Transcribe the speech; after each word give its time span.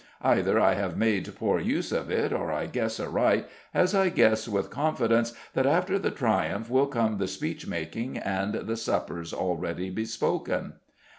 Either 0.23 0.59
I 0.59 0.73
have 0.73 0.97
made 0.97 1.31
poor 1.37 1.59
use 1.59 1.91
of 1.91 2.09
it 2.09 2.33
or 2.33 2.51
I 2.51 2.65
guess 2.65 2.99
aright, 2.99 3.45
as 3.71 3.93
I 3.93 4.09
guess 4.09 4.47
with 4.47 4.71
confidence, 4.71 5.31
that 5.53 5.67
after 5.67 5.99
the 5.99 6.09
triumph 6.09 6.71
will 6.71 6.87
come 6.87 7.19
the 7.19 7.27
speech 7.27 7.67
making, 7.67 8.17
and 8.17 8.55
the 8.67 8.77
supper's 8.77 9.31
already 9.31 9.91
bespoken." 9.91 10.73